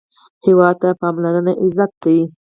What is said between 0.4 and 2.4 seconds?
هېواد ته پاملرنه عزت دی